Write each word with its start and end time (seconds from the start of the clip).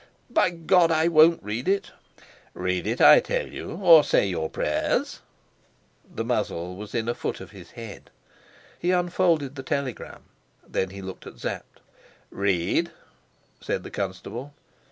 "By 0.31 0.49
God, 0.49 0.89
I 0.89 1.07
won't 1.09 1.43
read 1.43 1.67
it." 1.67 1.91
"Read 2.55 2.87
it, 2.87 2.99
I 2.99 3.19
tell 3.19 3.45
you, 3.47 3.73
or 3.75 4.03
say 4.03 4.25
your 4.25 4.49
prayers." 4.49 5.19
The 6.11 6.25
muzzle 6.25 6.75
was 6.75 6.91
within 6.93 7.07
a 7.07 7.13
foot 7.13 7.39
of 7.39 7.51
his 7.51 7.69
head. 7.77 8.09
He 8.79 8.89
unfolded 8.89 9.53
the 9.53 9.61
telegram. 9.61 10.23
Then 10.67 10.89
he 10.89 11.03
looked 11.03 11.27
at 11.27 11.37
Sapt. 11.37 11.81
"Read," 12.31 12.89
said 13.59 13.83
the 13.83 13.91
constable. 13.91 14.55